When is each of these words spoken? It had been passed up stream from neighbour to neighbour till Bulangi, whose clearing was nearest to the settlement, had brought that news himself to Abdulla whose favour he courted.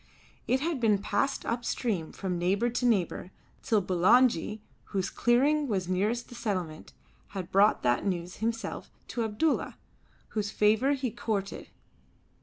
It 0.47 0.61
had 0.61 0.79
been 0.79 0.97
passed 0.97 1.45
up 1.45 1.63
stream 1.63 2.11
from 2.11 2.39
neighbour 2.39 2.71
to 2.71 2.87
neighbour 2.87 3.29
till 3.61 3.83
Bulangi, 3.83 4.59
whose 4.85 5.11
clearing 5.11 5.67
was 5.67 5.87
nearest 5.87 6.23
to 6.23 6.29
the 6.29 6.35
settlement, 6.41 6.91
had 7.37 7.51
brought 7.51 7.83
that 7.83 8.03
news 8.03 8.37
himself 8.37 8.89
to 9.09 9.23
Abdulla 9.23 9.77
whose 10.29 10.49
favour 10.49 10.93
he 10.93 11.11
courted. 11.11 11.69